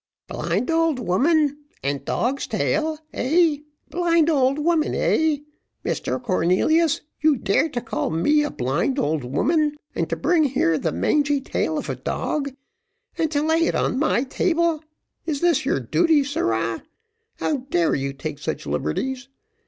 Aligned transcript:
"Blind 0.27 0.71
old 0.71 0.97
woman! 0.97 1.59
and 1.83 2.03
dog's 2.03 2.47
tail, 2.47 2.97
eh! 3.13 3.57
Blind 3.89 4.31
old 4.31 4.57
woman, 4.57 4.95
eh! 4.95 5.37
Mr 5.85 6.19
Cornelius, 6.19 7.01
you 7.21 7.35
dare 7.37 7.69
to 7.69 7.79
call 7.81 8.09
me 8.09 8.41
a 8.41 8.49
blind 8.49 8.97
old 8.97 9.23
woman, 9.23 9.75
and 9.93 10.09
to 10.09 10.15
bring 10.15 10.45
here 10.45 10.79
the 10.79 10.91
mangy 10.91 11.39
tail 11.39 11.77
of 11.77 11.87
a 11.87 11.95
dog 11.95 12.49
and 13.15 13.29
to 13.29 13.43
lay 13.43 13.59
it 13.67 13.75
on 13.75 13.99
my 13.99 14.23
table! 14.23 14.83
Is 15.27 15.39
this 15.39 15.67
your 15.67 15.79
duty, 15.79 16.23
sirrah? 16.23 16.81
How 17.35 17.57
dare 17.69 17.93
you 17.93 18.11
take 18.11 18.39
such 18.39 18.65
liberties? 18.65 19.29